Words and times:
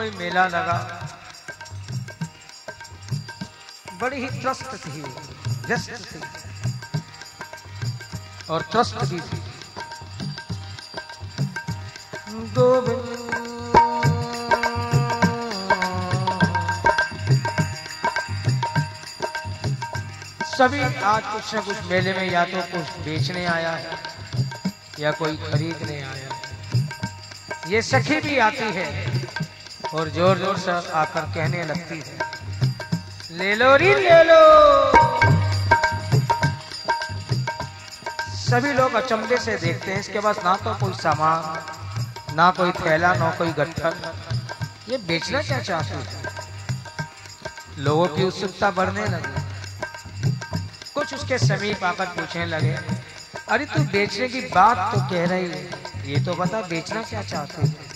कोई 0.00 0.10
मेला 0.10 0.46
लगा। 0.48 0.74
बड़ी 4.00 4.20
ही 4.20 4.28
त्रस्त 4.40 4.70
थी, 4.84 5.02
व्यस्त 5.66 5.90
थी। 6.12 6.20
और 8.50 8.62
त्रस्त 8.72 9.04
भी 9.04 9.20
थी। 9.20 9.40
दो 12.54 12.68
सभी 20.46 20.80
आज 20.80 21.22
कुछ 21.24 21.54
ना 21.54 21.60
कुछ 21.60 21.84
मेले 21.84 22.12
में 22.14 22.30
या 22.30 22.44
तो 22.46 22.62
कुछ 22.72 22.98
बेचने 23.04 23.44
आया 23.48 23.70
है, 23.76 23.98
या 25.00 25.10
कोई 25.12 25.36
खरीदने 25.44 26.02
आया 26.02 26.28
है। 26.28 26.38
ये 27.68 27.82
सखी 27.84 28.20
भी 28.20 28.38
आती 28.40 28.72
है। 28.74 29.09
और 29.94 30.08
ज़ोर 30.10 30.38
ज़ोर 30.38 30.56
से 30.58 30.70
आकर 30.70 31.20
कहने 31.34 31.64
लगती 31.64 31.98
है, 31.98 32.18
ले 33.30 33.54
लो 33.54 33.74
री 33.76 33.94
ले 33.94 34.22
लो। 34.24 34.42
सभी 38.34 38.72
लोग 38.72 38.94
अचंभे 38.94 39.38
से 39.38 39.56
देखते 39.58 39.92
हैं, 39.92 39.98
इसके 40.00 40.20
पास 40.20 40.38
ना 40.44 40.54
तो 40.56 40.74
कोई 40.80 40.92
सामान, 40.94 42.34
ना 42.36 42.50
कोई 42.50 42.72
थैला, 42.72 43.12
ना 43.14 43.30
कोई 43.38 43.52
गट्ठर। 43.52 43.96
ये 44.88 44.98
बेचना 45.00 45.42
क्या 45.42 45.60
चाहते 45.60 45.94
हैं? 45.94 46.22
लोगों 47.78 48.06
की 48.08 48.24
उत्सुकता 48.24 48.70
बढ़ने 48.70 49.04
लगी। 49.06 49.42
कुछ 50.94 51.14
उसके 51.14 51.38
समीप 51.38 51.84
आकर 51.84 52.06
पूछने 52.16 52.46
लगे, 52.46 52.76
अरे 53.48 53.66
तू 53.66 53.82
बेचने 53.92 54.28
की 54.28 54.40
बात 54.48 54.94
तो 54.94 55.00
कह 55.10 55.26
रही 55.26 55.50
है, 55.50 55.68
ये 56.06 56.24
तो 56.24 56.34
बता 56.34 56.60
बेचना 56.68 57.02
क्या 57.02 57.22
चाहते 57.24 57.62
हैं? 57.62 57.89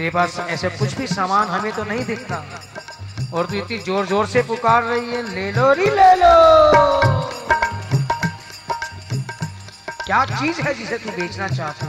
तेरे 0.00 0.10
पास 0.10 0.38
ऐसे 0.40 0.68
कुछ 0.70 0.94
भी 0.96 1.06
सामान 1.06 1.48
हमें 1.48 1.72
तो 1.72 1.82
नहीं 1.84 2.04
दिखता। 2.04 2.36
और 3.34 3.46
तू 3.46 3.52
तो 3.52 3.56
इतनी 3.56 3.78
ज़ोर 3.78 4.06
ज़ोर 4.06 4.26
से 4.26 4.42
पुकार 4.42 4.82
रही 4.82 5.10
है, 5.10 5.22
ले 5.34 5.50
लो 5.52 5.72
री, 5.72 5.86
ले 5.86 6.14
लो। 6.16 6.30
क्या 10.06 10.24
चीज़ 10.24 10.60
है 10.60 10.72
जिसे 10.74 10.98
तू 10.98 11.10
बेचना 11.10 11.48
चाहते 11.48 11.86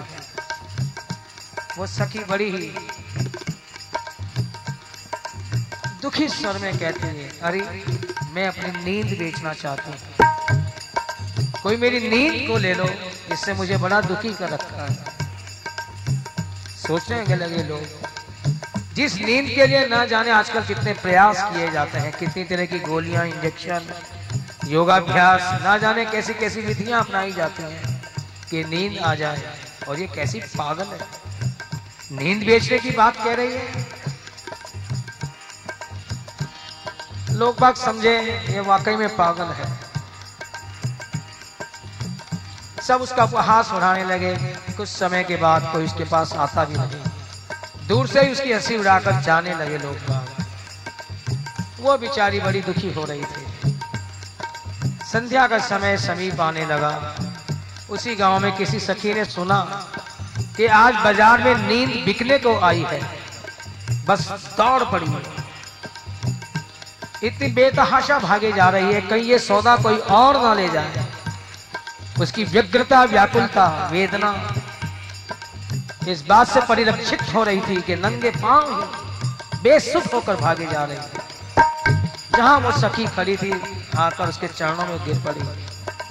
वो 1.78 1.88
सखी 1.88 2.24
बड़ी 2.30 2.50
ही 2.52 2.72
दुखी 6.02 6.28
स्वर 6.30 6.58
में 6.58 6.78
कहती 6.80 7.08
है, 7.08 7.30
अरे, 7.42 7.62
मैं 8.34 8.48
अपनी 8.48 8.84
नींद 8.84 9.18
बेचना 9.20 9.54
चाहती 9.54 9.92
हूँ। 9.92 10.04
कोई 11.64 11.78
मेरी 11.78 12.08
नींद 12.10 12.48
को 12.48 12.58
ले 12.58 12.74
लो, 12.74 12.90
इससे 13.32 13.54
मुझे 13.54 13.78
बड़ा 13.78 14.02
दुखी 14.02 14.34
कर 14.34 14.50
रखा 14.50 14.84
है। 14.84 15.21
सोचने 16.92 17.26
के 17.26 17.34
अलग 17.34 17.70
लोग। 17.70 18.94
जिस 18.94 19.16
नींद 19.16 19.56
के 19.56 19.68
लिए 19.68 19.88
ना 19.88 20.06
जाने 20.06 20.32
आजकल 20.32 20.64
कितने 20.64 20.94
प्रयास 20.94 21.38
किए 21.42 21.72
जाते 21.72 21.98
हैं, 21.98 22.12
कितनी 22.12 22.44
तरह 22.44 22.66
की 22.66 22.80
गोलियाँ 22.80 23.28
इंजेक्शन 23.28 23.82
योगाभ्यास, 24.66 25.62
ना 25.64 25.78
जाने 25.78 26.06
कैसी 26.06 26.34
कैसी 26.34 26.62
विधियाँ 26.62 27.00
अपनाई 27.00 27.32
जाती 27.32 27.64
हैं 27.64 28.04
कि 28.50 28.64
नींद 28.64 28.98
आ 28.98 29.16
जाए। 29.16 29.54
और 29.88 30.00
ये 30.00 30.08
कैसी 30.08 30.40
पागल 30.40 30.84
है। 30.84 31.00
नींद 32.12 32.46
बेचने 32.46 32.80
की 32.80 32.92
बात 32.92 33.16
कह 33.16 33.34
रही 33.34 33.54
है। 33.54 33.86
लोग 37.32 37.60
बात 37.60 37.78
समझे, 37.78 38.46
ये 38.50 38.60
वाकई 38.60 38.96
में 38.96 39.16
पागल 39.16 39.46
है। 39.46 39.81
सब 42.82 43.02
उसका 43.02 43.24
उपहास 43.24 43.72
उड़ाने 43.74 44.04
लगे। 44.06 44.36
कुछ 44.78 44.88
समय 44.90 45.24
के 45.24 45.36
बाद 45.38 45.72
कोई 45.74 45.86
उसके 45.86 46.04
पास 46.06 46.34
आता 46.36 46.66
भी 46.66 46.78
नहीं। 46.78 47.88
दूर 47.88 48.08
से 48.08 48.22
ही 48.22 48.32
उसकी 48.32 48.52
हँसी 48.54 48.78
उड़ाकर 48.78 49.22
जाने 49.22 49.54
लगे 49.56 49.78
लोग 49.78 49.96
वो 51.80 51.98
बेचारी 51.98 52.40
बड़ी 52.40 52.62
दुखी 52.62 52.92
हो 52.94 53.04
रही 53.06 53.24
थी। 53.24 53.46
संध्या 55.06 55.48
का 55.48 55.58
समय 55.60 55.98
समीप 55.98 56.42
आने 56.42 56.66
लगा। 56.66 57.16
उसी 57.90 58.16
गाँव 58.16 58.40
में 58.40 58.52
किसी 58.58 58.80
सखी 58.80 59.14
ने 59.14 59.26
सुना 59.28 59.60
कि 60.58 60.66
आज 60.76 60.94
बाज़ार 60.96 61.44
में 61.44 61.68
नींद 61.68 61.90
बिकने 62.06 62.38
को 62.40 62.60
आई 62.62 62.86
है। 62.88 63.00
बस 64.08 64.28
दौड़ 64.58 64.84
पड़ी 64.92 65.06
इतनी 67.24 67.48
बेतहाशा 67.50 68.20
भागे 68.20 68.52
जा 68.52 68.70
रही 68.70 68.94
है, 68.94 69.02
कहीं 69.02 69.24
ये 69.24 69.40
सौदा 69.40 69.76
कोई 69.78 69.98
और 70.12 70.42
ना 70.42 70.54
ले 70.54 70.68
जाए। 70.70 71.01
उसकी 72.22 72.44
व्यग्रता, 72.44 73.04
व्याकुलता, 73.04 73.90
वेदना 73.92 74.32
इस 76.08 76.22
बात 76.22 76.48
से 76.48 76.62
परिलक्षित 76.62 77.22
हो 77.34 77.44
रही 77.44 77.62
थी 77.62 77.82
कि 77.82 77.96
नंगे 77.96 78.30
पाँव 78.32 78.72
बेसुख 79.64 80.14
होकर 80.14 80.36
भागे 80.36 80.66
जा 80.66 80.84
रहे 80.84 80.98
थे। 80.98 82.38
जहाँ 82.38 82.58
वो 82.60 82.72
सखी 82.72 83.06
खड़ी 83.06 83.38
थी, 83.38 83.52
आकर 83.98 84.30
उसके 84.30 84.48
चरणों 84.48 84.86
में 84.88 85.06
गिर 85.06 85.20
पड़ी। 85.20 85.48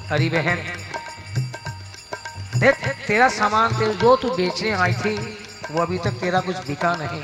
हरी 0.08 0.28
बहन, 0.30 0.58
देख, 2.56 2.88
तेरा 3.06 3.28
सामान, 3.28 3.78
तेरे 3.78 3.94
जो 3.94 4.16
तू 4.16 4.30
बेचने 4.30 4.70
आई 4.70 4.94
थी, 4.94 5.16
वो 5.70 5.82
अभी 5.82 5.98
तक 5.98 6.20
तेरा 6.20 6.40
कुछ 6.40 6.56
बिका 6.56 6.94
नहीं। 6.96 7.22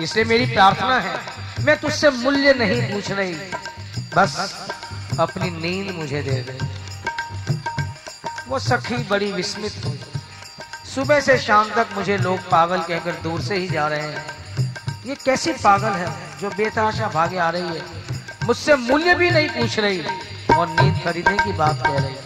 इसलिए 0.00 0.24
मेरी 0.24 0.46
प्रार्थना 0.46 0.98
है, 1.00 1.14
मैं 1.60 1.78
तुझसे 1.80 2.10
मूल्य 2.10 2.54
नहीं 2.54 2.82
पूछ 2.92 3.10
रही। 3.10 3.34
बस 4.16 4.66
अपनी 5.20 5.50
नींद 5.50 5.94
मुझे 5.94 6.22
दे 6.22 6.40
दे। 6.42 6.77
वो 8.48 8.58
सखी 8.58 8.96
बड़ी 9.08 9.30
विस्मित 9.32 9.84
हुई। 9.84 10.00
सुबह 10.94 11.20
से 11.20 11.38
शाम 11.38 11.70
तक 11.70 11.86
मुझे 11.94 12.16
लोग 12.16 12.38
पागल 12.50 12.82
कहकर 12.82 13.12
दूर 13.22 13.40
से 13.40 13.56
ही 13.56 13.68
जा 13.68 13.86
रहे 13.88 14.02
हैं। 14.02 14.24
ये 15.06 15.14
कैसी 15.14 15.52
पागल 15.52 15.92
है 15.92 16.38
जो 16.40 16.50
बेतहाशा 16.50 17.08
भागे 17.08 17.38
आ 17.38 17.48
रही 17.50 17.76
है? 17.78 17.82
मुझसे 18.44 18.76
मूल्य 18.76 19.14
भी 19.14 19.30
नहीं 19.30 19.48
पूछ 19.48 19.78
रही 19.78 20.00
और 20.56 20.68
नींद 20.70 21.00
खरीदने 21.04 21.36
की 21.36 21.52
बात 21.52 21.82
कह 21.86 21.98
रही 21.98 22.16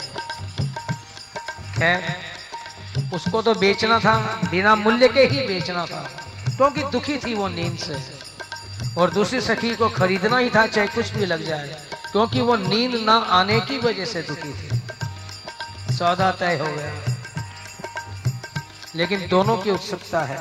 है। 1.79 2.17
उसको 3.15 3.43
तो 3.43 3.55
बेचना 3.55 3.99
था, 3.99 4.41
बिना 4.51 4.75
मूल्य 4.75 5.09
के 5.09 5.21
ही 5.21 5.47
बेचना 5.47 5.85
था, 5.87 6.03
क्योंकि 6.57 6.83
दुखी 6.83 7.17
थी 7.19 7.35
वो 7.35 7.49
नींद 7.49 7.79
से। 7.79 7.97
और 9.01 9.11
दूसरी 9.11 9.41
सखी 9.41 9.75
को 9.75 9.89
खरीदना 9.89 10.39
ही 10.39 10.51
था, 10.51 10.67
चाहे 10.67 10.87
कुछ 10.87 11.11
भी 11.11 11.27
लग 11.27 11.45
जाए, 11.45 11.69
क्योंकि 12.13 12.41
वो 12.41 12.57
नींद 12.57 12.95
ना 13.07 13.17
आने 13.33 13.61
की 13.61 13.79
वजह 13.79 14.05
से 14.05 14.23
दुखी 14.23 14.53
थी। 14.53 14.72
सौदा 16.03 16.31
तय 16.33 16.57
हो 16.59 16.67
गया। 16.77 16.93
लेकिन 18.95 19.29
दोनों 19.29 19.57
की 19.59 19.71
उत्सुकता 19.71 20.21
है। 20.23 20.39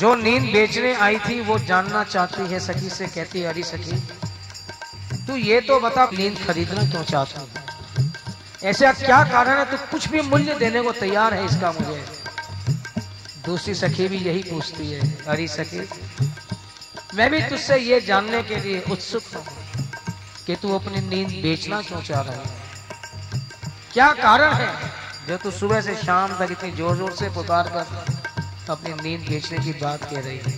जो 0.00 0.14
नींद 0.14 0.42
बेचने 0.42 0.94
आई 0.94 1.18
थी, 1.18 1.40
वो 1.40 1.58
जानना 1.58 2.02
चाहती 2.04 2.46
है, 2.46 2.60
सखी 2.60 2.90
से 2.90 3.06
कहती 3.06 3.44
अरे 3.44 3.62
सखी, 3.62 4.00
तू 5.26 5.36
ये 5.36 5.60
तो 5.60 5.78
बता 5.80 6.08
नींद 6.14 6.38
खरीदना 6.46 6.90
क्यों 6.90 7.04
चाहता 7.04 7.40
हूँ? 7.40 7.48
ऐसा 8.64 8.92
क्या 8.92 9.22
कारण 9.24 9.58
है? 9.58 9.64
तू 9.64 9.76
कुछ 9.90 10.08
भी 10.08 10.22
मूल्य 10.22 10.54
देने 10.54 10.82
को 10.82 10.92
तैयार 10.92 11.34
है 11.34 11.46
इसका 11.46 11.72
मुझे। 11.72 12.04
दूसरी 13.44 13.74
सखी 13.74 14.08
भी 14.08 14.18
यही 14.18 14.42
पूछती 14.42 14.90
है, 14.90 15.24
अरे 15.24 15.48
सखी, 15.48 15.88
मैं 17.14 17.30
भी 17.30 17.42
तुझसे 17.42 17.76
ये 17.76 18.00
जानने 18.00 18.42
के 18.42 18.56
लिए 18.56 18.84
उत्सुक 18.90 19.34
हूँ 19.36 19.46
कि 20.46 20.56
तू 20.56 20.78
अपनी 20.78 21.08
नींद 21.08 21.42
बेचना 21.42 21.82
क्यों 21.82 22.02
चाह 22.02 22.20
रहा 22.20 22.34
है? 22.34 22.57
क्या 23.92 24.12
कारण 24.14 24.52
है? 24.54 24.68
जो 25.28 25.36
तू 25.36 25.50
सुबह 25.50 25.80
से 25.80 25.94
शाम 25.96 26.32
तक 26.38 26.52
इतनी 26.52 26.70
ज़ोर 26.72 26.96
ज़ोर 26.96 27.12
से 27.16 27.28
पुकार 27.30 27.68
कर 27.68 27.86
अपनी 28.72 28.92
नींद 28.94 29.28
बेचने 29.28 29.58
की 29.58 29.72
बात 29.80 30.04
कह 30.04 30.20
रही 30.20 30.38
है। 30.38 30.56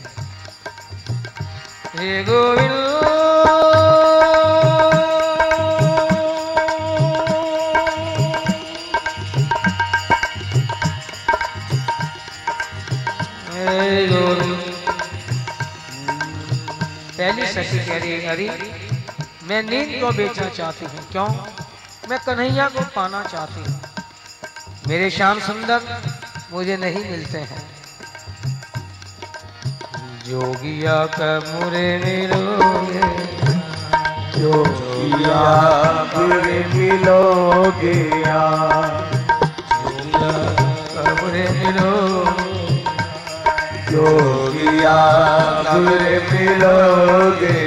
पहली 17.18 17.46
शशि 17.46 17.78
कह 17.78 17.96
रही 17.96 18.12
है 18.12 18.28
हरी 18.28 18.48
मैं 19.48 19.62
नींद 19.62 20.00
को 20.02 20.12
बेचना 20.12 20.48
चाहती 20.50 20.84
हूँ 20.84 21.08
क्यों? 21.12 21.28
मैं 22.10 22.18
कन्हैया 22.18 22.66
को 22.68 22.82
पाना 22.94 23.22
चाहती 23.22 23.60
हूँ। 23.60 23.80
मेरे 24.88 25.10
श्याम 25.10 25.40
सुंदर 25.40 25.80
मुझे 26.52 26.76
नहीं 26.76 27.02
मिलते 27.10 27.38
हैं। 27.38 27.62
जोगिया 30.24 30.96
कमरे 31.14 31.86
मिलोगे, 32.04 33.06
जोगिया 34.34 35.44
कमुरे 36.12 36.58
मिलोगे 36.74 37.94
कमुरे 40.96 41.46
मिलो 41.58 41.92
जोगिया 43.90 44.98
कमुरे 45.66 46.18
मिलोगे 46.30 47.58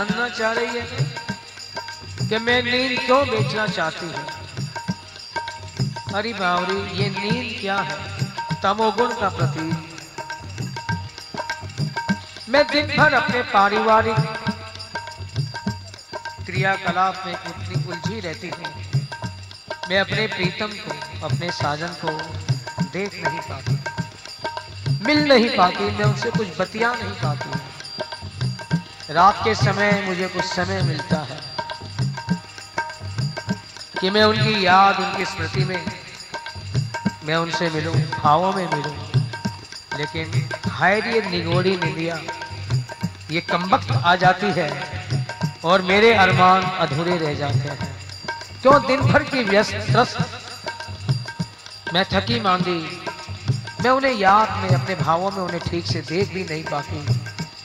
जानना 0.00 0.28
चाह 0.28 0.52
रही 0.52 0.78
है 0.78 2.28
कि 2.28 2.38
मैं 2.38 2.62
नींद 2.62 2.98
क्यों 3.00 3.28
बेचना 3.28 3.66
चाहती 3.66 4.06
हूँ? 4.06 4.24
अरे 6.14 6.32
बावरी, 6.32 7.02
ये 7.02 7.08
नींद 7.10 7.60
क्या 7.60 7.76
है? 7.76 7.98
तमोगुण 8.62 9.08
का 9.08 9.28
प्रतीक। 9.28 9.74
मैं 12.48 12.64
दिन 12.66 12.86
भर 12.96 13.14
अपने 13.14 13.42
पारिवारिक 13.42 14.16
क्रियाकलाप 16.46 17.22
में 17.26 17.34
उतनी 17.34 17.84
उलझी 17.88 18.20
रहती 18.20 18.48
हूँ। 18.48 18.72
मैं 19.90 20.00
अपने 20.00 20.26
प्रीतम 20.26 20.72
को, 20.84 21.26
अपने 21.26 21.52
साजन 21.52 21.94
को 22.04 22.18
देख 22.92 23.14
नहीं 23.28 23.40
पाती। 23.40 23.78
मिल 25.04 25.28
नहीं 25.28 25.56
पाती, 25.56 25.84
मैं 25.84 26.04
उनसे 26.04 26.30
कुछ 26.30 26.48
बतिया 26.58 26.94
नहीं 26.94 27.12
पाती। 27.12 27.59
रात 29.10 29.40
के 29.44 29.54
समय 29.54 30.02
मुझे 30.06 30.26
कुछ 30.28 30.44
समय 30.44 30.82
मिलता 30.82 31.16
है 31.16 31.40
कि 34.00 34.10
मैं 34.10 34.24
उनकी 34.24 34.66
याद, 34.66 35.00
उनकी 35.00 35.24
स्मृति 35.24 35.64
में, 35.64 35.84
मैं 37.24 37.36
उनसे 37.36 37.70
मिलूं, 37.70 37.94
भावों 37.94 38.52
में 38.52 38.66
मिलूं। 38.66 38.94
लेकिन 39.98 40.48
हाय 40.70 40.98
ये 40.98 41.22
निगोड़ी 41.30 41.76
निंदिया, 41.76 42.20
ये 43.30 43.40
कमबख्त 43.40 43.90
आ 43.90 44.14
जाती 44.16 44.46
है 44.46 44.70
और 45.64 45.82
मेरे 45.82 46.14
अरमान 46.14 46.62
अधूरे 46.62 47.16
रह 47.16 47.34
जाते 47.34 47.58
हैं। 47.58 47.96
क्यों 48.62 48.86
दिन 48.86 49.00
भर 49.00 49.22
की 49.22 49.42
व्यस्त, 49.44 49.74
त्रस्त? 49.74 50.18
मैं 51.94 52.04
थकी 52.04 52.40
मांदी, 52.40 53.02
मैं 53.82 53.90
उन्हें 53.90 54.14
याद 54.14 54.50
में, 54.50 54.68
अपने 54.68 54.94
भावों 54.94 55.30
में 55.30 55.38
उन्हें 55.38 55.60
ठीक 55.60 55.86
से 55.86 56.00
देख 56.00 56.32
भी 56.34 56.44
नहीं 56.44 56.64
पाती। 56.64 57.19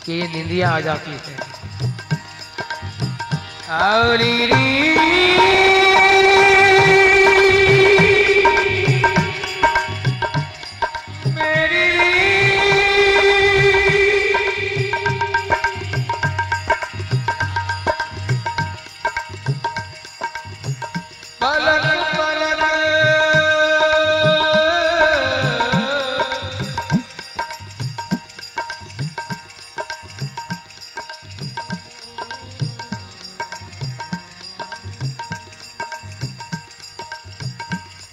कि 0.06 0.14
ये 0.14 0.28
निंदिया 0.28 0.70
आ 0.70 0.80
जाती 0.80 1.12
है। 1.12 1.36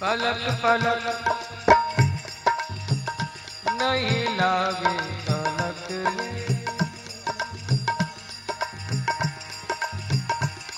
पलक 0.03 0.39
पलक। 0.61 1.03
नहीं 3.81 4.23
लागे 4.37 4.95
पलक 5.27 5.85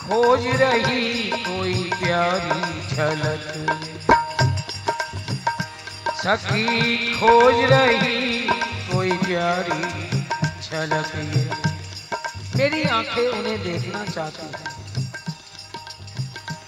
खोज 0.02 0.46
रही 0.62 1.32
कोई 1.48 1.74
प्यारी 1.94 2.60
झलक। 2.90 3.50
सखी, 6.22 6.68
खोज 7.14 7.64
रही 7.74 8.40
कोई 8.92 9.18
प्यारी 9.26 9.82
झलक। 10.62 11.12
मेरी 12.56 12.84
आँखें 12.92 13.28
उन्हें 13.28 13.60
देखना 13.64 14.06
चाहती 14.06 14.46
हैं। 14.46 14.65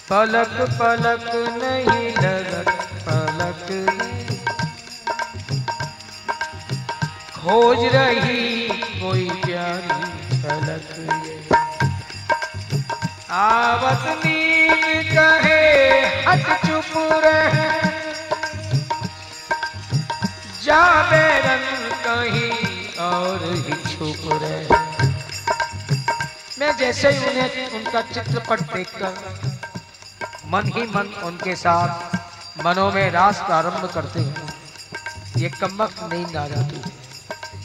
पलक 0.10 0.54
पलक 0.80 1.26
नहीं 1.54 2.12
लगत 2.18 2.70
पलक 3.08 3.66
खोज 7.38 7.80
रही 7.96 8.68
कोई 9.02 9.30
प्यारी 9.46 9.98
झलक 10.38 10.94
ये। 11.26 11.36
आवत 13.30 14.06
नींद 14.26 15.12
कहे, 15.12 15.60
हट 16.28 16.48
चुप 16.66 16.94
रहे। 17.26 17.68
जा 20.64 20.82
बेरन 21.12 21.68
कहीं 22.06 22.52
और 23.08 23.46
ही 23.52 23.74
छुप 23.92 24.24
रहे। 24.44 24.80
मैं 26.60 26.76
जैसे 26.78 27.10
ही 27.10 27.30
उन्हें, 27.30 27.70
उनका 27.72 28.02
चित्रपट 28.14 28.62
देखकर 28.74 29.56
मन 30.48 30.72
ही 30.76 30.84
मन 30.84 31.08
उनके 31.24 31.56
साथ 31.56 32.16
मनों 32.66 32.92
में 32.92 33.10
रास 33.12 33.42
प्रारंभ 33.46 33.90
करते 33.94 34.20
हैं। 34.20 34.54
ये 35.38 35.50
कमक 35.50 35.96
नींद 36.14 36.38
आ 36.38 36.48
जाती 36.48 36.76
है। 36.76 36.96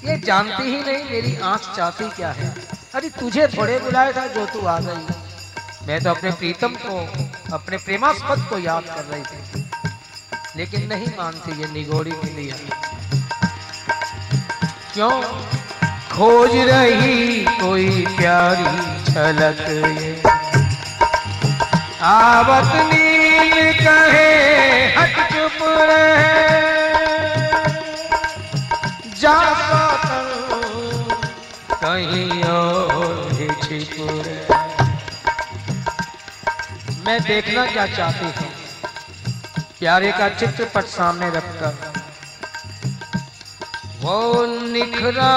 ये 0.04 0.16
जानती 0.20 0.62
ही 0.62 0.80
नहीं 0.82 1.04
मेरी 1.10 1.36
आँख 1.36 1.72
चाहती 1.76 2.08
क्या 2.10 2.30
है। 2.30 2.48
अरे 2.94 3.08
तुझे 3.10 3.46
थोड़े 3.48 3.78
बुलाया 3.78 4.12
था 4.12 4.26
जो 4.26 4.46
तू 4.46 4.66
आ 4.66 4.78
गई। 4.78 5.86
मैं 5.86 6.00
तो 6.02 6.10
अपने 6.10 6.30
प्रीतम 6.30 6.74
को, 6.82 6.98
अपने 7.52 7.76
प्रेमास्पद 7.76 8.46
को 8.50 8.58
याद 8.58 8.84
कर 8.84 9.04
रही 9.04 9.22
थी। 9.22 9.64
लेकिन 10.56 10.88
नहीं 10.88 11.06
मानती 11.18 11.60
ये 11.60 11.68
निगोरी 11.72 12.12
मिलिया 12.12 12.56
क्यों? 14.94 15.22
खोज 16.12 16.56
रही 16.70 17.44
कोई 17.60 18.06
प्यारी 18.16 18.64
झलक 19.04 19.60
ये। 19.70 20.11
आवत 22.02 22.72
नील 22.86 23.52
कहे, 23.78 24.30
हट 24.94 25.18
चुप 25.32 25.58
रहे। 25.62 26.40
जा 29.20 29.36
कहीं 31.72 32.42
और 32.42 33.32
मैं 37.06 37.18
देखना 37.22 37.66
क्या 37.66 37.86
चाहती 37.86 38.24
हूँ। 38.24 38.50
प्यारे 39.78 40.12
का 40.12 40.28
चित्रपट 40.28 40.84
सामने 40.84 41.30
रखकर। 41.30 41.92
वो 44.00 44.46
निखरा 44.46 45.32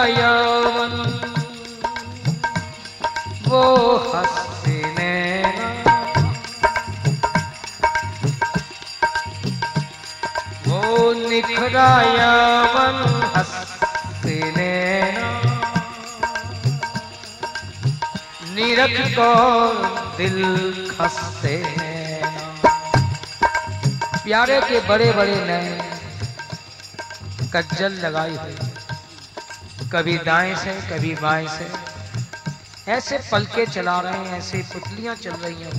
वो 3.48 3.64
हँसी 4.16 4.55
वो 11.26 11.32
निखरा 11.32 11.90
यौवन 12.02 12.98
हँसी 13.36 14.36
नैना 14.52 15.30
निरख 18.54 18.94
को 19.18 19.30
दिल 20.18 20.38
खसते 20.92 21.56
प्यारे 24.24 24.60
के 24.62 24.80
बड़े 24.88 25.12
बड़े 25.12 25.36
नैन 25.46 25.82
कज्जल 27.56 27.92
लगाई 28.06 28.36
हुई। 28.36 28.56
कभी 29.94 30.18
दाएँ 30.18 30.56
से, 30.56 30.74
कभी 30.92 31.16
बाएँ 31.16 31.48
से। 31.48 31.68
ऐसे 32.92 33.18
पलके 33.32 33.66
चला 33.66 34.00
रहे 34.00 34.14
हैं, 34.14 34.38
ऐसे 34.38 34.58
पुतलियाँ 34.74 35.16
चल 35.16 35.32
रही 35.32 35.64
हैं 35.64 35.74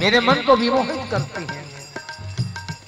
मेरे 0.00 0.20
मन 0.20 0.34
को 0.34 0.56
विमोहित 0.56 1.10
करती 1.10 1.46
हैं। 1.50 1.71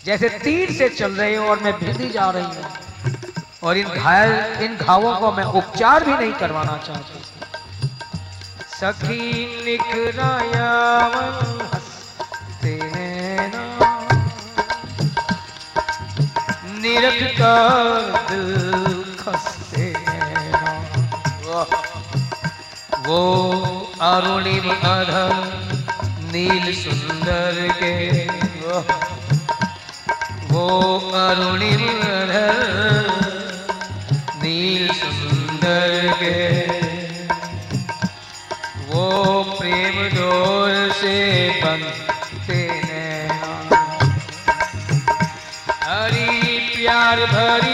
जैसे 0.06 0.28
तीर 0.28 0.72
से 0.72 0.88
चल 0.88 1.12
रहे 1.12 1.36
हो 1.36 1.46
और 1.46 1.58
मैं 1.58 1.72
भिड़ी 1.72 2.10
जा 2.10 2.30
रही 2.30 2.44
हूँ। 2.44 2.64
और 3.62 3.76
इन 3.76 3.88
घायल, 3.88 4.32
इन 4.64 4.76
घावों 4.76 5.16
को 5.16 5.32
मैं 5.32 5.44
उपचार 5.44 6.04
भी 6.04 6.12
नहीं 6.12 6.32
करवाना 6.32 6.76
चाहती। 6.76 7.20
सखी 8.80 9.44
दिल 18.30 19.04
खसते 19.18 19.92
वो 23.08 23.20
अरुणिम 24.00 24.70
अधम 24.70 25.36
नील 26.32 26.74
सुंदर 26.74 27.68
के। 27.82 29.13
वो 30.54 30.66
अरुणिम 31.18 31.80
नील 34.42 34.88
सुंदर 34.94 36.12
के 36.20 36.36
वो 38.90 39.06
प्रेम 39.58 39.96
डोर 40.14 40.72
से 41.00 41.16
बनते 41.64 42.60
हैं। 42.84 43.28
हरी 45.82 46.58
प्यार 46.68 47.24
भरी 47.26 47.73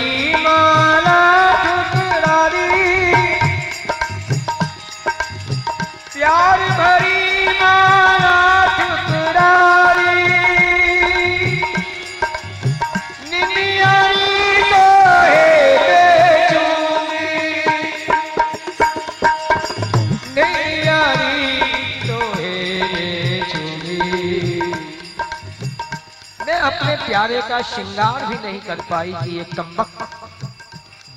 प्यारे 27.07 27.40
का 27.49 27.61
श्रृंगार 27.62 28.26
भी 28.26 28.35
नहीं 28.45 28.61
कर 28.61 28.80
पाई 28.90 29.12
कि 29.12 29.37
ये 29.37 29.45
कम्बक 29.57 29.90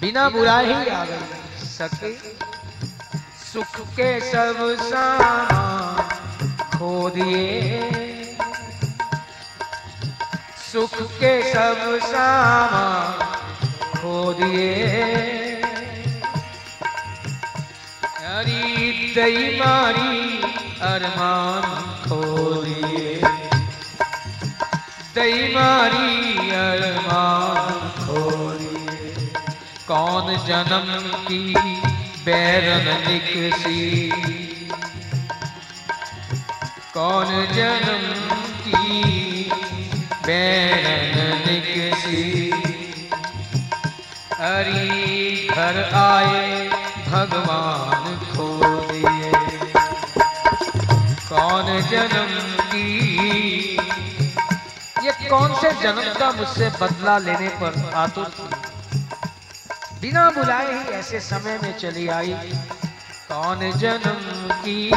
बिना 0.01 0.27
बुराए 0.29 0.65
ही 0.65 0.89
आ 0.89 1.03
गई। 1.05 1.65
सके 1.65 2.11
सुख 3.43 3.79
के 3.95 4.09
सब 4.31 4.57
सामान 4.81 6.09
खो 6.77 7.09
दिए। 7.09 8.37
सुख 10.71 10.95
के 11.19 11.33
सब 11.53 11.99
सामान 12.03 13.17
खो 13.93 14.33
दिए। 14.33 14.71
हरी 18.19 19.13
दई 19.15 19.59
मारी 19.59 20.41
अरमान 20.83 21.61
खो 22.05 22.21
दई 25.23 25.43
मारी 25.55 26.49
अरमान 26.53 27.67
कौन 29.89 30.25
जन्म 30.47 30.89
की 31.27 31.37
बैरन 32.25 32.87
निकसी 33.05 33.83
कौन 36.95 37.31
जन्म 37.53 38.03
की 38.65 38.99
बैरन 40.27 41.15
निकसी 41.45 42.25
हरी 44.41 45.47
घर 45.55 45.79
आए 46.01 46.43
भगवान 47.07 48.19
खो 48.33 48.49
दिए 48.91 49.31
कौन 51.31 51.79
जन्म 51.93 52.62
कौन 55.33 55.55
से 55.55 55.71
जन्म 55.71 56.13
का 56.19 56.31
मुझसे 56.31 56.69
बदला 56.81 57.17
लेने 57.17 57.47
पर 57.49 57.91
आतुर 57.95 58.25
थी? 58.25 58.43
बिना 60.01 60.29
बुलाए 60.29 60.73
ही 60.73 60.89
ऐसे 60.89 61.19
समय 61.19 61.59
में 61.63 61.77
चली 61.77 62.07
आई। 62.07 62.33
कौन 63.31 63.71
जन्म 63.71 64.53
की? 64.53 64.91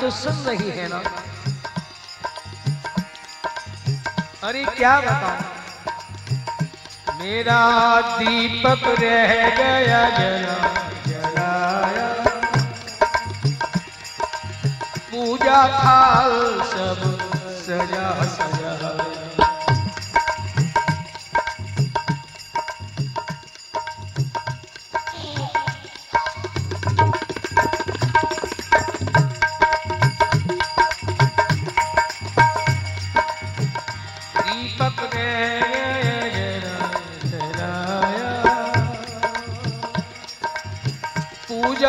तो 0.08 0.12
सुन 0.12 0.34
रही 0.34 0.70
है 0.70 0.88
ना? 0.88 0.98
अरे 4.44 4.64
क्या? 4.66 5.00
बताऊँ? 5.02 5.40
मेरा 7.20 7.60
दीपक 8.20 8.88
रह 9.00 9.34
गया 9.58 10.04
जला 10.10 10.60
जलाया। 11.08 12.08
पूजा 15.12 15.60
थाल 15.78 16.32
सब 16.72 17.04
सजा 17.66 18.08
सजा। 18.24 18.57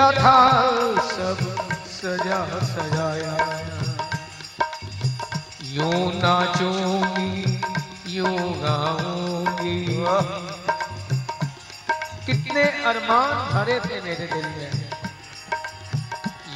पूजा 0.09 0.21
था, 0.21 1.01
सब 1.01 1.39
सजा 1.87 2.41
सजाया। 2.65 3.33
यूँ 5.73 6.01
नाचूँगी, 6.15 7.61
यूँ 8.17 8.39
गाऊँगी। 8.63 9.85
कितने 12.27 12.63
अरमान 12.63 13.35
भरे 13.53 13.79
थे 13.81 14.01
मेरे 14.01 14.27
दिल 14.33 14.47
में। 14.57 14.73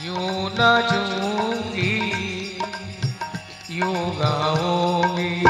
यूँ 0.05 0.51
नाचूँगी, 0.59 1.95
यूँ 3.71 4.01
गाऊँगी। 4.17 5.45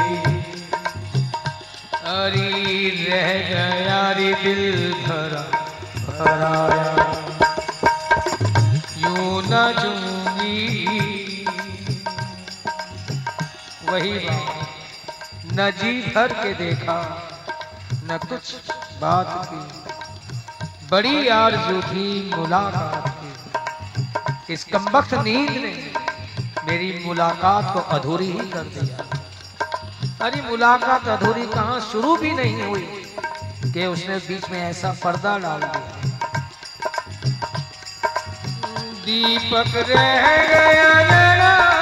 अरे 2.12 2.50
रह 3.02 3.28
गया 3.48 4.02
रे 4.12 4.32
दिल 4.42 4.92
भरा 4.92 5.44
भराया 6.06 6.81
वही 13.84 14.12
बात। 14.12 14.68
न 15.52 15.70
जी 15.70 16.02
भर 16.02 16.32
के 16.32 16.54
देखा, 16.54 17.28
न 17.92 18.18
कुछ 18.28 18.54
बात 19.00 19.48
की। 19.52 19.82
बड़ी 20.90 21.28
आरज़ू 21.28 21.82
थी 21.82 22.34
मुलाकात 22.36 23.08
की। 23.08 24.52
इस 24.52 24.64
कमबख्त 24.64 25.14
नींद 25.14 25.50
ने 25.50 25.92
मेरी 26.64 27.04
मुलाकात 27.06 27.74
को 27.74 27.80
अधूरी 27.80 28.26
ही 28.26 28.50
कर 28.50 28.62
दिया। 28.62 29.04
अरे, 30.26 30.40
मुलाकात 30.40 31.08
अधूरी 31.08 31.46
कहाँ 31.46 31.80
शुरू 31.80 32.16
भी 32.16 32.32
नहीं 32.32 32.62
हुई 32.62 33.04
कि 33.72 33.86
उसने 33.86 34.16
बीच 34.16 34.50
में 34.50 34.70
ऐसा 34.70 34.92
पर्दा 35.04 35.38
डाल 35.38 35.60
दिया। 35.60 36.02
दीपक 39.04 39.74
रह 39.76 40.46
गया 40.46 41.81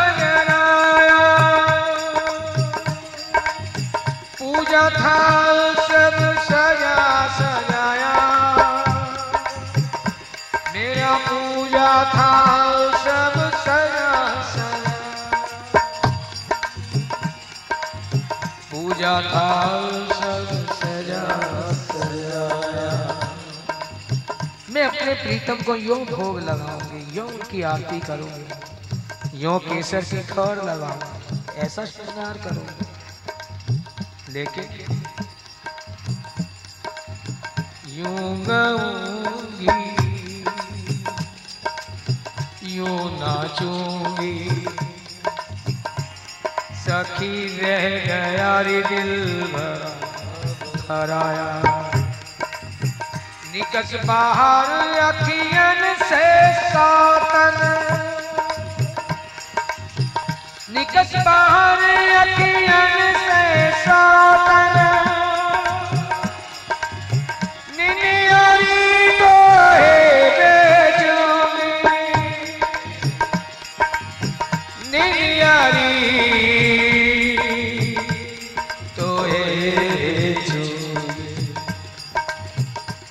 सब 4.71 6.19
सजा 6.41 6.99
सजाया। 7.37 8.13
मेरा 10.75 11.15
पूजा 11.25 11.89
था 12.13 12.31
सब 13.05 13.39
पूजा 18.71 19.15
था 19.23 19.49
सब 20.11 20.51
सजा 20.73 21.25
मैं 24.71 24.85
अपने 24.85 25.15
प्रीतम 25.15 25.63
को 25.67 25.75
यूँ 25.77 26.05
भोग 26.07 26.39
लगाऊँगी, 26.41 27.01
यूँ 27.17 27.29
की 27.51 27.63
आरती 27.63 27.99
करूँगी, 28.01 29.41
यूँ 29.43 29.59
केसर 29.61 30.05
की 30.05 30.23
खौर 30.29 30.63
लगाऊँगी, 30.65 31.59
ऐसा 31.59 31.85
श्रृंगार 31.87 32.39
करूँगी। 32.45 32.90
लेकिन 34.33 34.69
यूँ 37.99 38.29
गाऊँगी 38.47 39.79
यूँ 42.77 42.99
नाचूँगी। 43.21 44.35
सखी 46.83 47.35
रह 47.59 47.89
गया 48.07 48.61
रे 48.69 48.81
दिल 48.89 49.13
हराया 50.91 51.51
निकस 53.53 53.93
बाहर 54.07 54.99
अखियन 55.01 55.83
से 56.09 56.27
सातन 56.71 57.59
बाहर 60.73 61.81
अखियन 62.17 63.15
से 63.15 63.71
सातन। 63.85 64.69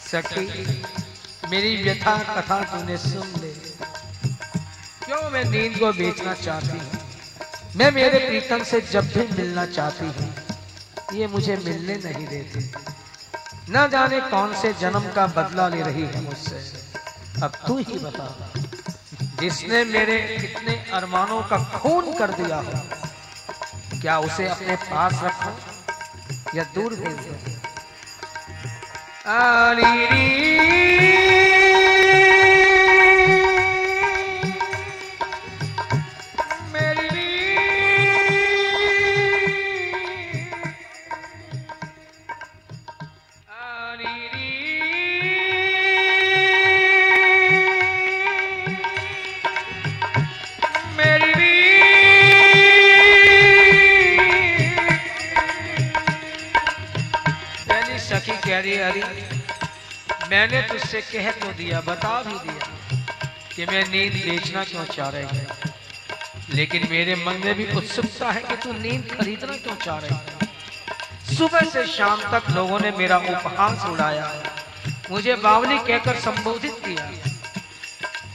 सखी, 0.10 0.46
मेरी 1.50 1.76
व्यथा 1.84 2.16
कथा 2.30 2.62
तूने 2.64 2.98
सुन 2.98 3.28
ले। 3.42 3.52
क्यों 5.06 5.30
मैं 5.30 5.44
नींद 5.46 5.78
को 5.80 5.92
बेचना 5.94 6.34
चाहती 6.34 6.78
हूँ? 6.78 6.99
मैं 7.76 7.92
मेरे 7.92 8.20
प्रीतम 8.20 8.64
से 8.64 8.80
जब 8.82 9.08
भी 9.08 9.24
मिलना 9.38 9.66
चाहती 9.66 10.06
हूँ, 10.06 10.34
ये 11.14 11.28
मुझे 11.28 11.56
मिलने 11.58 11.96
नहीं 11.96 12.28
देते। 12.28 12.60
न 13.70 13.88
जाने 13.92 14.20
कौन 14.22 14.54
से 14.54 14.74
जन्म 14.74 15.12
का 15.16 15.26
बदला 15.28 15.68
ले 15.68 15.82
रही 15.82 16.02
है 16.04 16.22
मुझसे। 16.22 16.58
अब 17.44 17.52
तू 17.68 17.78
ही 17.78 18.00
बता। 18.00 18.28
जिसने 19.42 19.84
मेरे 19.84 20.18
कितने 20.42 20.76
अरमानों 20.94 21.42
का 21.44 21.58
खून 21.76 22.14
कर 22.18 22.32
दिया 22.32 22.58
हो, 22.58 22.82
क्या 24.02 24.20
उसे 24.20 24.48
अपने 24.48 24.76
पास 24.76 25.22
रखो 25.24 26.58
या 26.58 26.64
दूर 26.76 26.96
भेज 26.96 27.18
दो? 27.18 27.36
सखी 58.60 58.78
कह 58.78 58.90
रही 58.90 59.02
है 59.02 59.12
अरे 59.12 60.28
मैंने 60.30 60.62
तुझसे 60.62 61.02
कह 61.02 61.32
तो 61.32 61.52
दिया, 61.52 61.82
बता 61.82 62.22
भी 62.22 62.34
दिया 62.34 62.70
कि 63.56 63.66
मैं 63.66 63.84
नींद 63.90 64.14
बेचना 64.14 64.64
क्यों 64.64 64.86
चाह 64.86 65.10
रही 65.10 65.38
है। 65.38 65.48
लेकिन 66.54 66.88
मेरे 66.92 67.16
मन 67.16 67.42
में 67.46 67.54
भी 67.56 67.66
उत्सुकता 67.74 68.32
है 68.32 68.42
कि 68.42 68.56
तू 68.56 68.74
नींद 68.74 69.12
खरीदना 69.12 69.58
क्यों 69.58 69.76
चाह 69.76 69.98
रही 69.98 70.16
है। 70.16 71.36
सुबह 71.38 71.60
से 71.60 71.88
शाम 71.88 72.22
तक 72.22 72.50
लोगों 72.50 72.80
ने 72.80 72.92
मेरा 72.92 73.18
उपहास 73.18 73.86
उड़ाया। 73.86 74.44
मुझे 75.12 75.36
बावली 75.36 75.78
कहकर 75.78 76.20
संबोधित 76.20 76.74
किया। 76.86 77.12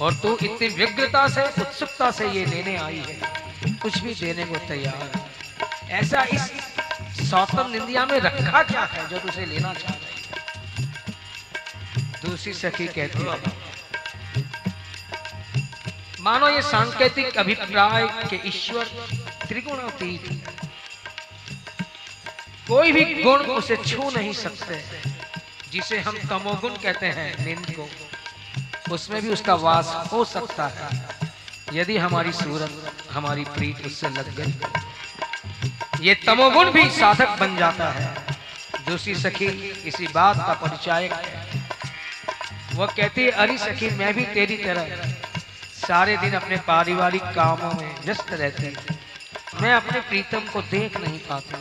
और 0.01 0.15
तू 0.15 0.37
इतनी 0.43 0.69
व्यग्रता 0.69 1.29
से, 1.29 1.43
उत्सुकता 1.43 2.11
से 2.11 2.29
ये 2.29 2.47
लेने 2.47 2.77
आई 2.77 3.03
है। 3.09 3.21
कुछ 3.83 3.99
भी 3.99 4.15
देने 4.15 4.45
को 4.45 4.57
तैयार 4.57 5.11
ऐसा 5.91 6.23
इस 6.23 6.53
सौतम 7.31 7.71
निंदिया 7.71 8.07
में 8.07 8.21
रखा 8.21 8.63
क्या 8.63 8.83
है 8.85 9.09
जो 9.09 9.19
तुझे 9.19 9.47
लेना 9.47 9.73
चाह 9.73 9.93
रही 9.93 9.99
है? 9.99 10.04
दूसरी 12.25 12.53
सखी 12.55 12.87
कहती 12.89 13.23
है, 13.23 13.39
मानो 16.21 16.49
ये 16.49 16.63
सांकेतिक 16.63 17.37
अभिप्राय 17.39 18.07
के 18.31 18.37
ईश्वर 18.49 18.85
त्रिगुणातीत। 19.49 20.25
कोई 22.69 22.93
भी 22.93 23.05
गुण 23.23 23.41
उसे 23.53 23.77
छू 23.79 24.11
नहीं 24.11 24.33
सकते, 24.35 24.81
जिसे 25.73 25.99
हम 26.01 26.19
तमोगुण 26.29 26.77
कहते 26.83 27.07
हैं 27.09 27.45
निंद 27.45 27.67
को 27.71 27.89
उसमें 28.95 29.21
भी 29.23 29.29
उसका 29.29 29.55
वास 29.57 29.95
हो 30.13 30.25
सकता 30.25 30.67
है, 30.69 30.89
यदि 31.73 31.97
हमारी 31.99 32.33
सूरत, 32.33 32.73
हमारी 33.11 33.45
प्रीत 33.55 33.87
उससे 33.87 34.09
लग 34.11 34.35
गई। 34.37 34.53
ये 36.01 36.15
तमोगुण 36.27 36.71
भी 36.71 36.89
साधक 36.93 37.39
बन 37.41 37.57
जाता 37.57 37.91
है। 37.91 38.15
दूसरी 38.87 39.15
सखी 39.15 39.47
इसी 39.87 40.07
बात 40.09 40.37
का 40.37 40.55
परिचायक 40.63 41.13
है। 41.13 41.44
वह 42.75 42.87
कहती 42.89 43.25
है 43.25 43.31
अरे 43.33 43.57
सखी, 43.59 43.89
मैं 43.91 44.13
भी 44.15 44.25
तेरी 44.35 44.57
तरह 44.59 44.87
सारे 45.79 46.17
दिन 46.17 46.33
अपने 46.35 46.57
पारिवारिक 46.67 47.23
कामों 47.35 47.73
में 47.75 47.95
व्यस्त 48.05 48.33
रहती 48.33 48.67
हूँ। 48.67 48.99
मैं 49.61 49.73
अपने 49.73 50.01
प्रीतम 50.01 50.53
को 50.53 50.63
देख 50.71 50.97
नहीं 51.01 51.19
पाती 51.21 51.59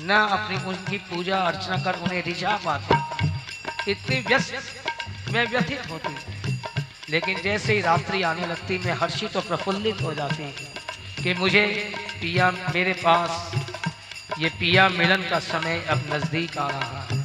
न 0.00 0.10
अपनी 0.30 0.56
उनकी 0.68 0.98
पूजा 1.06 1.38
अर्चना 1.42 1.76
कर 1.84 2.00
उन्हें 2.00 2.22
रिझा 2.24 2.56
पाती 2.64 3.90
इतनी 3.90 4.20
व्यस्त 4.20 5.32
मैं 5.32 5.46
व्यथित 5.46 5.90
होती 5.90 6.16
लेकिन 7.08 7.40
जैसे 7.42 7.74
ही 7.74 7.80
रात्रि 7.80 8.22
आने 8.22 8.46
लगती, 8.46 8.78
मैं 8.78 8.94
हर्षित 8.94 9.36
और 9.36 9.42
प्रफुल्लित 9.42 10.02
हो 10.02 10.12
जाती 10.14 10.52
कि 11.22 11.34
मुझे 11.34 11.64
पिया, 12.20 12.50
मेरे 12.74 12.92
पास 13.04 13.30
ये 14.38 14.48
पिया 14.60 14.88
मिलन 14.88 15.28
का 15.30 15.38
समय 15.44 15.84
अब 15.90 16.02
नज़दीक 16.12 16.58
आ 16.58 16.68
रहा 16.68 17.02
है। 17.02 17.17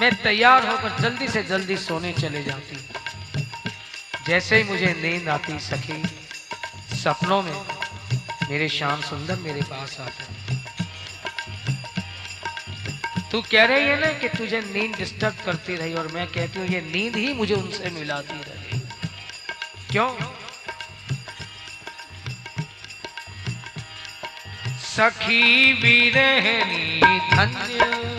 मैं 0.00 0.22
तैयार 0.22 0.66
होकर 0.66 1.02
जल्दी 1.02 1.28
से 1.28 1.42
जल्दी 1.42 1.76
सोने 1.76 2.12
चले 2.12 2.42
जाती। 2.42 2.76
जैसे 4.26 4.56
ही 4.56 4.62
मुझे 4.64 4.86
नींद 4.86 5.28
आती, 5.28 5.58
सखी, 5.58 6.02
सपनों 6.96 7.42
में 7.42 7.66
मेरे 8.50 8.68
श्याम 8.68 9.00
सुंदर 9.00 9.36
मेरे 9.36 9.62
पास 9.62 9.96
आते। 10.00 10.56
तू 13.32 13.42
कह 13.42 13.64
रही 13.64 13.84
है 13.84 14.00
ना 14.00 14.12
कि 14.12 14.28
तुझे 14.28 14.60
नींद 14.60 14.96
डिस्टर्ब 14.96 15.34
करती 15.46 15.76
रही, 15.76 15.94
और 15.94 16.08
मैं 16.08 16.26
कहती 16.26 16.58
हूँ, 16.58 16.68
ये 16.68 16.80
नींद 16.80 17.16
ही 17.16 17.32
मुझे 17.32 17.54
उनसे 17.54 17.90
मिलाती 17.90 18.40
रही। 18.40 18.80
क्यों? 19.90 20.12
सखी 24.78 25.72
भी 25.72 26.10
रहनी 26.10 27.00
धन्य। 27.36 28.17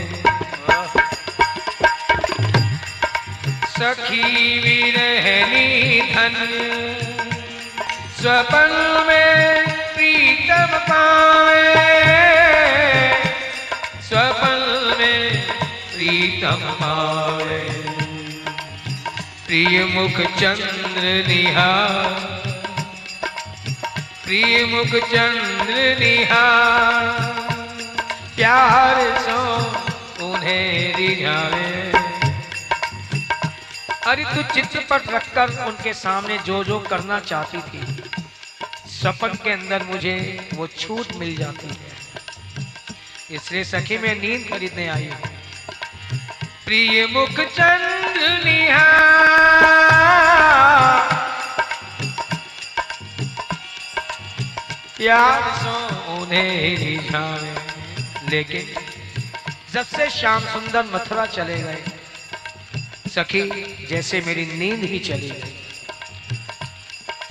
सखी 3.66 4.58
विरहनी 4.60 6.00
धन्य। 6.14 6.96
स्वपन 8.20 9.04
में 9.08 9.64
प्रीतम 9.94 10.78
पाए 10.78 11.74
स्वपन 14.02 14.96
में 14.98 15.50
प्रीतम 15.68 16.60
पाए 16.82 17.51
प्रिय 19.52 19.84
मुख 19.84 20.18
चंद्र 20.36 21.08
निहार 21.26 22.04
प्रिय 24.24 24.64
मुख 24.66 24.94
चंद्र 25.10 25.74
निहार 25.98 27.10
प्यार 28.36 29.00
सो 29.18 29.36
उन्हें 30.26 30.96
रिझावे। 30.96 31.68
अरे 34.06 34.24
तू 34.24 34.42
चित्रपट 34.54 35.10
रखकर 35.10 35.52
उनके 35.66 35.92
सामने 35.94 36.38
जो 36.46 36.62
जो 36.64 36.78
करना 36.88 37.20
चाहती 37.20 37.60
थी, 37.60 37.82
सपन 38.92 39.38
के 39.44 39.50
अंदर 39.50 39.82
मुझे 39.82 40.16
वो 40.54 40.66
छूट 40.78 41.14
मिल 41.16 41.36
जाती 41.36 41.68
है। 41.68 43.36
इसलिए 43.36 43.64
सखी, 43.64 43.98
में 43.98 44.14
नींद 44.14 44.48
खरीदने 44.50 44.88
आई 44.88 45.10
प्रिय 46.64 47.06
मुख 47.12 47.40
चंद्र 47.50 48.01
प्यार 54.96 55.42
सो 55.42 55.70
उन्हें 56.12 56.52
लेकिन 58.30 58.74
जब 59.72 59.82
से 59.82 60.10
श्याम 60.10 60.40
सुंदर 60.40 60.84
मथुरा 60.94 61.26
चले 61.26 61.58
गए, 61.58 61.84
सखी 63.14 63.86
जैसे 63.86 64.20
मेरी 64.20 64.46
नींद 64.46 64.84
ही 64.84 64.98
चली 64.98 65.30
गई। 65.30 65.66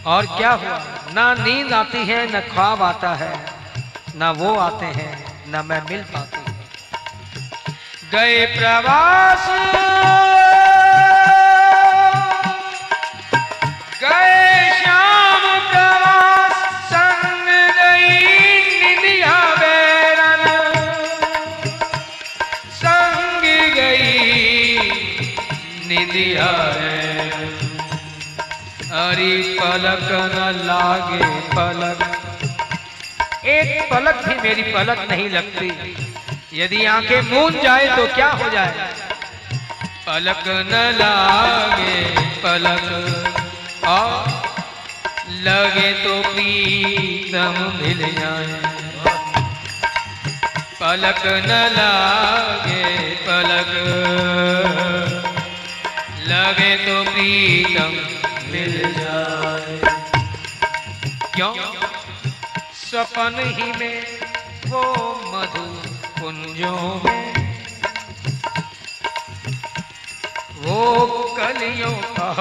और 0.05 0.25
क्या 0.25 0.51
हुआ? 0.51 0.77
ना 1.13 1.33
नींद 1.33 1.73
आती 1.73 2.05
है, 2.05 2.37
न 2.37 2.41
ख्वाब 2.41 2.81
आता 2.81 3.13
है, 3.13 3.45
ना 4.15 4.31
वो 4.31 4.55
आते 4.55 4.85
हैं, 4.85 5.41
ना 5.51 5.63
मैं 5.63 5.81
मिल 5.81 6.03
पाती 6.03 6.37
हूँ। 6.37 6.65
गए 8.11 8.45
प्रवास। 8.45 10.30
पलक 29.71 30.09
न 30.11 30.65
लागे 30.65 31.25
पलक। 31.25 31.99
एक 33.45 33.93
पलक 33.93 34.15
भी 34.15 34.35
मेरी 34.35 34.63
पलक 34.63 35.07
नहीं 35.11 35.29
लगती। 35.29 35.67
यदि 36.53 36.85
आँखें 36.85 37.21
मूंद 37.21 37.61
जाए 37.63 37.95
तो 37.95 38.07
क्या 38.15 38.31
हो 38.31 38.49
जाए? 38.49 38.93
पलक 40.07 40.43
न 40.47 40.97
लागे 40.99 42.03
पलक। 42.19 42.83
और 43.87 44.41
लगे 45.29 45.93
तो 45.93 46.21
प्रीतम 46.21 47.79
मिल 47.81 48.15
जाए। 48.19 48.59
पलक 50.79 51.21
न 51.25 51.73
लागे 51.77 52.99
पलक। 52.99 53.71
लगे 56.27 56.75
तो 56.75 57.11
प्रीतम 57.11 58.11
मिल 58.51 58.93
जाए। 58.97 59.60
क्यों? 61.41 61.73
सपन 62.73 63.35
ही 63.39 63.71
में 63.71 64.19
वो 64.67 64.83
मधु 65.33 65.65
कुंजों 66.21 67.01
में। 67.03 67.33
वो 70.57 71.07
कलियों 71.37 71.93
का 71.93 72.31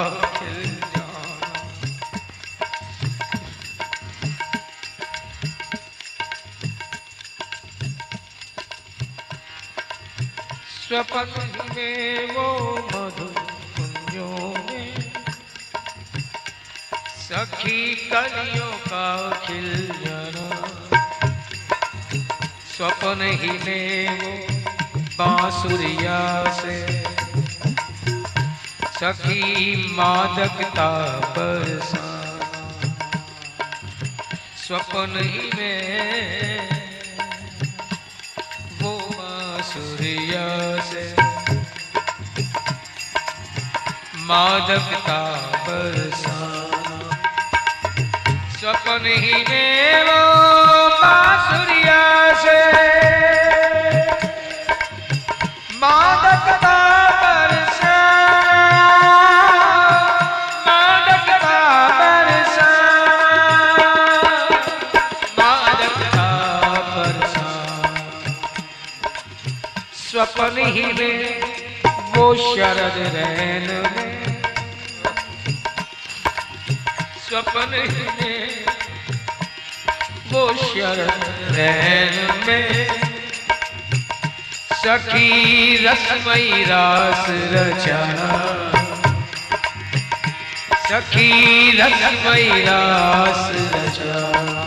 स्वपन 10.88 11.32
में 11.76 12.34
वो 12.34 12.48
मधु 12.94 13.39
सखी 17.40 17.94
कलियों 17.94 18.72
का 18.72 19.30
खिल 19.30 19.86
जाना। 19.86 20.48
स्वपन 22.76 23.38
ही 23.42 23.50
में 23.50 24.18
वो 24.18 25.04
बांसुरिया 25.18 26.52
से। 26.52 27.02
सखी 29.00 29.76
मादकता 29.96 31.08
बरसाना। 31.38 32.54
स्वपन 34.66 35.12
ही 35.18 35.50
में 35.58 36.68
वो 38.82 38.98
बांसुरिया 38.98 40.80
से। 40.82 41.14
मादकता 44.16 45.36
बरसाना। 45.68 46.59
ही 49.06 49.44
वो 50.04 50.20
बांसुरिया 51.02 52.02
से। 52.42 52.58
मादकता 55.74 56.76
ही 70.58 70.92
में 70.92 71.40
वो 72.14 72.34
शरद 72.34 72.96
रैन 73.14 73.68
में। 73.92 74.10
स्वपन 77.28 77.72
ही 77.74 78.06
में 78.20 78.69
रैन 81.56 82.14
में। 82.46 82.68
सखी 84.82 85.30
रसमई 85.86 86.64
रास 86.68 87.24
रचना 87.52 88.30
सखी 90.88 91.32
रसमई 91.80 92.48
रास 92.64 93.42
रचना 93.74 94.58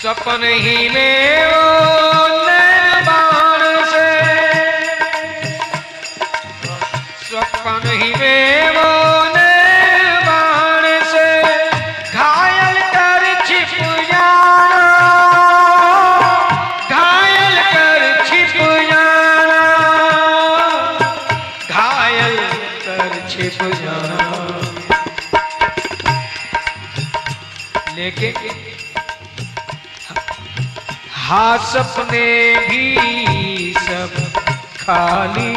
स्वपन 0.00 0.42
ही 0.44 0.88
में 0.88 1.50
बाण 3.08 3.60
से। 3.92 4.08
स्वपन 7.24 7.82
ही 8.02 8.10
में 8.14 8.42
लेकिन 28.20 28.60
हाँ 31.14 31.56
सपने 31.72 32.26
भी 32.68 33.72
सब 33.78 34.14
खाली। 34.80 35.52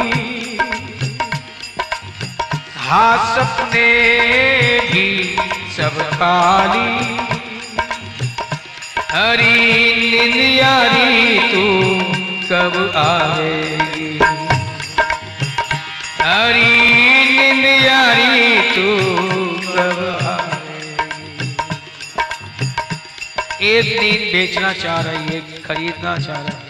हाँ 2.86 3.16
सपने 3.34 3.88
भी 4.92 5.06
सब 5.76 5.98
खाली 6.12 7.14
हरी 9.12 9.54
निंदियारी 10.10 11.38
तू 11.52 11.64
कब 12.50 12.74
आएगी? 12.96 14.18
हरी 16.22 16.70
निंदियारी 17.36 18.58
तू 18.74 18.88
कब 19.72 20.15
एक 23.68 23.98
नींद 24.00 24.22
बेचना 24.32 24.72
चाह 24.74 25.00
रही 25.00 25.24
है 25.26 25.40
खरीदना 25.62 26.16
चाह 26.18 26.40
रही 26.40 26.56
है। 26.56 26.64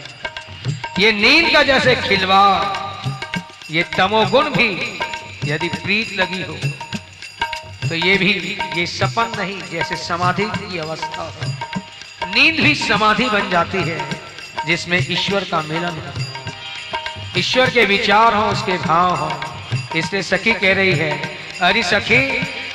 ये 0.99 1.13
नींद 1.13 1.53
का 1.55 1.63
जैसे 1.63 1.95
खिलवाड़ 1.99 3.75
ये 3.75 3.83
तमोगुण 3.97 4.49
भी 4.51 4.71
यदि 5.45 5.69
प्रीत 5.77 6.13
लगी 6.13 6.43
हो 6.43 6.57
तो 7.89 7.95
ये 7.95 8.17
भी, 8.19 8.33
ये 8.77 8.87
सपन 8.87 9.33
नहीं, 9.39 9.61
जैसे 9.73 9.97
समाधि 9.97 10.45
की 10.45 10.79
अवस्था 10.79 11.23
हो। 11.23 12.31
नींद 12.35 12.61
भी 12.61 12.75
समाधि 12.75 13.29
बन 13.31 13.51
जाती 13.51 13.79
है, 13.81 13.99
जिसमें 14.67 14.99
ईश्वर 14.99 15.45
का 15.51 15.61
मिलन 15.63 16.01
हो। 16.07 16.13
ईश्वर 17.39 17.71
के 17.71 17.85
विचार 17.85 18.35
हो, 18.35 18.45
उसके 18.47 18.79
भाव 18.79 19.15
हो। 19.17 19.31
इसलिए 19.99 20.23
सखी 20.23 20.53
कह 20.55 20.75
रही 20.75 20.93
है, 20.95 21.11
अरे 21.63 21.83
सखी 21.83 22.23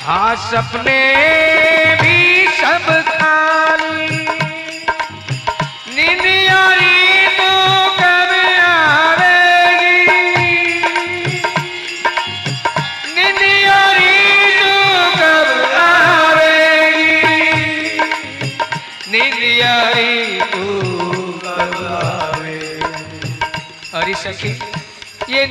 हाँ 0.02 0.36
सपने 0.48 1.00
भी 2.02 2.48
सब 2.58 2.86
खाली 3.10 3.61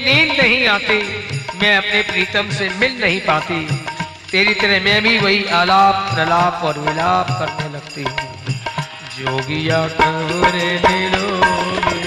नींद 0.00 0.30
नहीं 0.40 0.66
आती, 0.68 0.98
मैं 1.54 1.76
अपने 1.76 2.00
प्रीतम 2.02 2.50
से 2.50 2.68
मिल 2.80 2.92
नहीं 3.00 3.20
पाती। 3.20 3.58
तेरी 4.30 4.54
तरह 4.54 4.80
मैं 4.84 5.00
भी 5.02 5.18
वही 5.18 5.44
आलाप 5.54 5.96
प्रलाप 6.14 6.64
और 6.64 6.78
विलाप 6.78 7.26
करने 7.40 7.68
लगती 7.74 8.02
हूँ। 8.02 8.14
जोगिया 9.16 9.80
कबरे 9.98 10.70
मिलोगे 10.84 11.98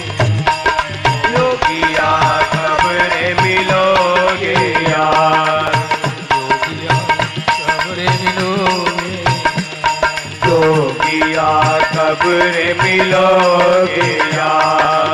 योगिया 1.33 2.11
खबरे 2.53 3.33
जोगिया 3.43 5.03
मिलोगे 8.13 9.17
योगिया 10.47 11.49
खबरे 11.93 12.67
मिलोगे 12.73 14.11
यार। 14.35 15.12